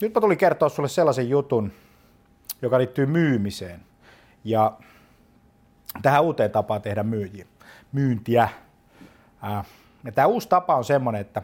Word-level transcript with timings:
nyt 0.00 0.14
mä 0.14 0.20
tulin 0.20 0.38
kertoa 0.38 0.68
sulle 0.68 0.88
sellaisen 0.88 1.28
jutun, 1.28 1.72
joka 2.62 2.78
liittyy 2.78 3.06
myymiseen. 3.06 3.80
Ja 4.44 4.72
tähän 6.02 6.22
uuteen 6.22 6.50
tapaan 6.50 6.82
tehdä 6.82 7.02
myyjiä, 7.02 7.46
myyntiä. 7.92 8.48
Ja 10.04 10.12
tämä 10.12 10.26
uusi 10.26 10.48
tapa 10.48 10.74
on 10.74 10.84
semmoinen, 10.84 11.20
että 11.20 11.42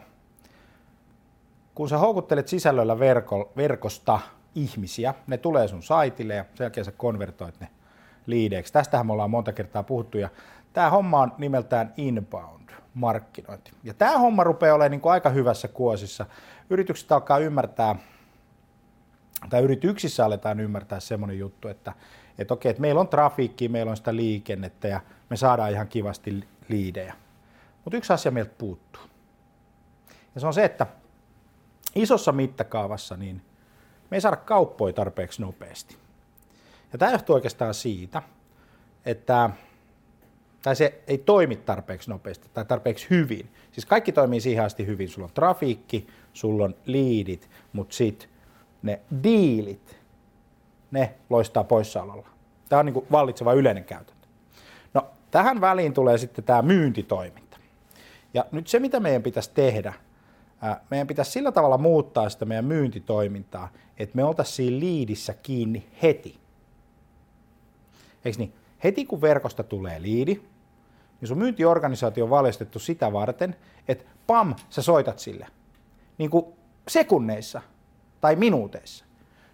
kun 1.75 1.89
sä 1.89 1.97
houkuttelet 1.97 2.47
sisällöllä 2.47 2.99
verko, 2.99 3.51
verkosta 3.57 4.19
ihmisiä, 4.55 5.13
ne 5.27 5.37
tulee 5.37 5.67
sun 5.67 5.83
saitille 5.83 6.35
ja 6.35 6.45
sen 6.55 6.65
jälkeen 6.65 6.85
sä 6.85 6.91
konvertoit 6.91 7.59
ne 7.59 7.67
liideiksi. 8.25 8.73
Tästähän 8.73 9.05
me 9.05 9.13
ollaan 9.13 9.31
monta 9.31 9.53
kertaa 9.53 9.83
puhuttu 9.83 10.17
ja 10.17 10.29
tämä 10.73 10.89
homma 10.89 11.19
on 11.19 11.31
nimeltään 11.37 11.93
inbound 11.97 12.60
markkinointi. 12.93 13.71
Ja 13.83 13.93
tämä 13.93 14.17
homma 14.17 14.43
rupeaa 14.43 14.75
olemaan 14.75 14.91
niin 14.91 15.01
kuin 15.01 15.13
aika 15.13 15.29
hyvässä 15.29 15.67
kuosissa. 15.67 16.25
Yritykset 16.69 17.11
alkaa 17.11 17.37
ymmärtää, 17.37 17.95
tai 19.49 19.61
yrityksissä 19.61 20.25
aletaan 20.25 20.59
ymmärtää 20.59 20.99
semmoinen 20.99 21.39
juttu, 21.39 21.67
että, 21.67 21.93
että 22.37 22.53
okei, 22.53 22.69
että 22.69 22.81
meillä 22.81 23.01
on 23.01 23.07
trafiikki, 23.07 23.69
meillä 23.69 23.89
on 23.89 23.97
sitä 23.97 24.15
liikennettä 24.15 24.87
ja 24.87 25.01
me 25.29 25.37
saadaan 25.37 25.71
ihan 25.71 25.87
kivasti 25.87 26.47
liidejä. 26.67 27.13
Mutta 27.83 27.97
yksi 27.97 28.13
asia 28.13 28.31
meiltä 28.31 28.53
puuttuu. 28.57 29.01
Ja 30.35 30.41
se 30.41 30.47
on 30.47 30.53
se, 30.53 30.65
että 30.65 30.87
isossa 31.95 32.31
mittakaavassa 32.31 33.17
niin 33.17 33.41
me 34.11 34.17
ei 34.17 34.21
saada 34.21 34.37
kauppoja 34.37 34.93
tarpeeksi 34.93 35.41
nopeasti. 35.41 35.97
Ja 36.93 36.97
tämä 36.97 37.11
johtuu 37.11 37.35
oikeastaan 37.35 37.73
siitä, 37.73 38.21
että 39.05 39.49
tai 40.61 40.75
se 40.75 41.01
ei 41.07 41.17
toimi 41.17 41.55
tarpeeksi 41.55 42.09
nopeasti 42.09 42.49
tai 42.53 42.65
tarpeeksi 42.65 43.07
hyvin. 43.09 43.49
Siis 43.71 43.85
kaikki 43.85 44.11
toimii 44.11 44.41
siihen 44.41 44.65
asti 44.65 44.85
hyvin. 44.85 45.09
Sulla 45.09 45.25
on 45.25 45.33
trafiikki, 45.33 46.07
sulla 46.33 46.65
on 46.65 46.75
liidit, 46.85 47.49
mutta 47.73 47.95
sitten 47.95 48.29
ne 48.81 49.01
diilit, 49.23 49.99
ne 50.91 51.15
loistaa 51.29 51.63
poissaololla. 51.63 52.27
Tämä 52.69 52.79
on 52.79 52.85
niin 52.85 52.93
kuin 52.93 53.05
vallitseva 53.11 53.53
yleinen 53.53 53.85
käytäntö. 53.85 54.27
No, 54.93 55.09
tähän 55.31 55.61
väliin 55.61 55.93
tulee 55.93 56.17
sitten 56.17 56.43
tämä 56.43 56.61
myyntitoiminta. 56.61 57.57
Ja 58.33 58.45
nyt 58.51 58.67
se, 58.67 58.79
mitä 58.79 58.99
meidän 58.99 59.23
pitäisi 59.23 59.51
tehdä, 59.53 59.93
meidän 60.89 61.07
pitäisi 61.07 61.31
sillä 61.31 61.51
tavalla 61.51 61.77
muuttaa 61.77 62.29
sitä 62.29 62.45
meidän 62.45 62.65
myyntitoimintaa, 62.65 63.69
että 63.97 64.15
me 64.15 64.23
oltaisiin 64.23 64.55
siinä 64.55 64.79
liidissä 64.79 65.33
kiinni 65.33 65.89
heti. 66.01 66.39
Eikö 68.25 68.37
niin? 68.37 68.53
Heti 68.83 69.05
kun 69.05 69.21
verkosta 69.21 69.63
tulee 69.63 70.01
liidi, 70.01 70.41
niin 71.21 71.27
sun 71.27 71.37
myyntiorganisaatio 71.37 72.23
on 72.23 72.29
valjastettu 72.29 72.79
sitä 72.79 73.13
varten, 73.13 73.55
että 73.87 74.05
pam, 74.27 74.55
sä 74.69 74.81
soitat 74.81 75.19
sille. 75.19 75.47
Niin 76.17 76.29
kuin 76.29 76.45
sekunneissa 76.87 77.61
tai 78.21 78.35
minuuteissa. 78.35 79.05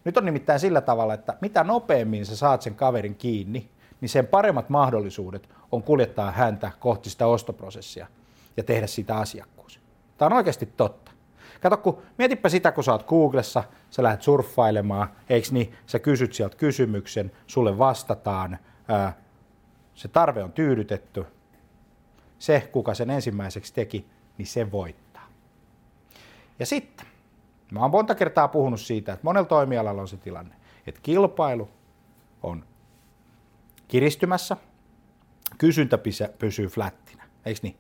Nyt 0.04 0.18
on 0.18 0.26
nimittäin 0.26 0.60
sillä 0.60 0.82
tavalla, 0.82 1.14
että 1.14 1.38
mitä 1.42 1.64
nopeammin 1.64 2.26
sä 2.26 2.36
saat 2.36 2.62
sen 2.62 2.76
kaverin 2.76 3.16
kiinni, 3.16 3.70
niin 4.02 4.10
sen 4.10 4.28
paremmat 4.28 4.70
mahdollisuudet 4.70 5.50
on 5.72 5.84
kuljettaa 5.84 6.32
häntä 6.32 6.72
kohti 6.80 7.10
sitä 7.10 7.28
ostoprosessia 7.28 8.08
ja 8.58 8.64
tehdä 8.64 8.88
sitä 8.88 9.18
asiakkuus. 9.18 9.80
Tämä 10.18 10.28
on 10.28 10.34
oikeasti 10.34 10.66
totta. 10.66 11.07
Kato, 11.62 11.78
kun 11.78 12.02
mietipä 12.18 12.50
sitä, 12.50 12.72
kun 12.72 12.84
sä 12.84 12.92
oot 12.92 13.08
Googlessa, 13.08 13.64
sä 13.90 14.04
lähdet 14.04 14.22
surffailemaan, 14.22 15.10
eikö 15.30 15.48
niin, 15.52 15.74
sä 15.86 16.00
kysyt 16.00 16.34
sieltä 16.34 16.58
kysymyksen, 16.58 17.32
sulle 17.48 17.78
vastataan, 17.78 18.58
ää, 18.88 19.14
se 19.96 20.08
tarve 20.08 20.44
on 20.44 20.52
tyydytetty, 20.52 21.26
se, 22.40 22.70
kuka 22.72 22.94
sen 22.94 23.10
ensimmäiseksi 23.10 23.74
teki, 23.74 24.06
niin 24.38 24.46
se 24.46 24.72
voittaa. 24.72 25.28
Ja 26.60 26.66
sitten, 26.66 27.06
mä 27.72 27.80
oon 27.80 27.92
monta 27.92 28.16
kertaa 28.16 28.48
puhunut 28.48 28.82
siitä, 28.82 29.14
että 29.14 29.26
monella 29.26 29.48
toimialalla 29.48 30.02
on 30.02 30.08
se 30.08 30.18
tilanne, 30.18 30.56
että 30.88 31.00
kilpailu 31.04 31.70
on 32.44 32.66
kiristymässä, 33.88 34.58
kysyntä 35.58 35.98
pysyy 36.40 36.68
flättinä, 36.68 37.24
eikö 37.46 37.60
niin? 37.64 37.78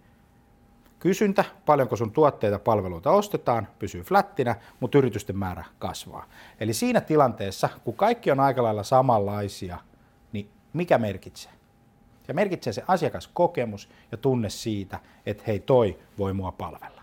Kysyntä, 0.99 1.45
paljonko 1.65 1.95
sun 1.95 2.11
tuotteita 2.11 2.55
ja 2.55 2.59
palveluita 2.59 3.11
ostetaan, 3.11 3.67
pysyy 3.79 4.01
flättinä, 4.01 4.55
mutta 4.79 4.97
yritysten 4.97 5.37
määrä 5.37 5.65
kasvaa. 5.79 6.25
Eli 6.59 6.73
siinä 6.73 7.01
tilanteessa, 7.01 7.69
kun 7.83 7.93
kaikki 7.93 8.31
on 8.31 8.39
aika 8.39 8.63
lailla 8.63 8.83
samanlaisia, 8.83 9.77
niin 10.31 10.49
mikä 10.73 10.97
merkitsee? 10.97 11.51
Se 12.27 12.33
merkitsee 12.33 12.73
se 12.73 12.83
asiakaskokemus 12.87 13.89
ja 14.11 14.17
tunne 14.17 14.49
siitä, 14.49 14.99
että 15.25 15.43
hei 15.47 15.59
toi 15.59 15.99
voi 16.17 16.33
mua 16.33 16.51
palvella. 16.51 17.01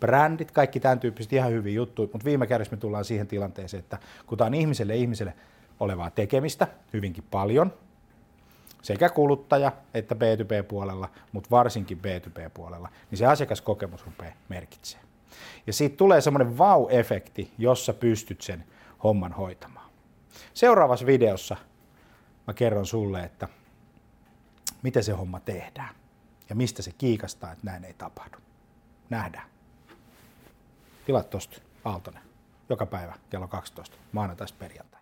Brändit, 0.00 0.50
kaikki 0.50 0.80
tämän 0.80 1.00
tyyppiset 1.00 1.32
ihan 1.32 1.50
hyviä 1.50 1.74
juttuja, 1.74 2.08
mutta 2.12 2.24
viime 2.24 2.46
kädessä 2.46 2.76
me 2.76 2.80
tullaan 2.80 3.04
siihen 3.04 3.26
tilanteeseen, 3.26 3.78
että 3.78 3.98
kun 4.26 4.38
tämä 4.38 4.46
on 4.46 4.54
ihmiselle 4.54 4.96
ihmiselle 4.96 5.34
olevaa 5.80 6.10
tekemistä 6.10 6.66
hyvinkin 6.92 7.24
paljon, 7.30 7.72
sekä 8.82 9.08
kuluttaja- 9.08 9.72
että 9.94 10.14
B2B-puolella, 10.14 11.08
mutta 11.32 11.50
varsinkin 11.50 11.98
B2B-puolella, 11.98 12.88
niin 13.10 13.18
se 13.18 13.26
asiakaskokemus 13.26 14.06
rupeaa 14.06 14.34
merkitsee. 14.48 15.00
Ja 15.66 15.72
siitä 15.72 15.96
tulee 15.96 16.20
semmoinen 16.20 16.58
vau-efekti, 16.58 17.50
jossa 17.58 17.92
pystyt 17.92 18.40
sen 18.40 18.64
homman 19.04 19.32
hoitamaan. 19.32 19.90
Seuraavassa 20.54 21.06
videossa 21.06 21.56
mä 22.46 22.54
kerron 22.54 22.86
sulle, 22.86 23.22
että 23.22 23.48
miten 24.82 25.04
se 25.04 25.12
homma 25.12 25.40
tehdään 25.40 25.94
ja 26.48 26.56
mistä 26.56 26.82
se 26.82 26.92
kiikastaa, 26.98 27.52
että 27.52 27.66
näin 27.66 27.84
ei 27.84 27.94
tapahdu. 27.94 28.38
Nähdään. 29.10 29.48
Tilat 31.06 31.30
tosta 31.30 31.60
Aaltonen 31.84 32.26
joka 32.68 32.86
päivä 32.86 33.14
kello 33.30 33.48
12 33.48 33.96
maanantaista 34.12 34.58
perjantai. 34.58 35.00